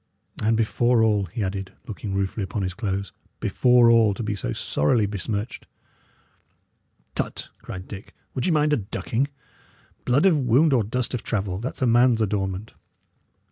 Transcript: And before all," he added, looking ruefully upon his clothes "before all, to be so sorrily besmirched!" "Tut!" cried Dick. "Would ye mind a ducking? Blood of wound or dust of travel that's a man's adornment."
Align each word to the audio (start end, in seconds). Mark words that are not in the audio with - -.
And 0.41 0.57
before 0.57 1.03
all," 1.03 1.27
he 1.27 1.43
added, 1.43 1.73
looking 1.87 2.15
ruefully 2.15 2.43
upon 2.43 2.63
his 2.63 2.73
clothes 2.73 3.11
"before 3.39 3.91
all, 3.91 4.15
to 4.15 4.23
be 4.23 4.33
so 4.33 4.51
sorrily 4.51 5.05
besmirched!" 5.05 5.67
"Tut!" 7.13 7.49
cried 7.61 7.87
Dick. 7.87 8.15
"Would 8.33 8.47
ye 8.47 8.51
mind 8.51 8.73
a 8.73 8.77
ducking? 8.77 9.27
Blood 10.03 10.25
of 10.25 10.39
wound 10.39 10.73
or 10.73 10.83
dust 10.83 11.13
of 11.13 11.21
travel 11.21 11.59
that's 11.59 11.83
a 11.83 11.85
man's 11.85 12.19
adornment." 12.19 12.73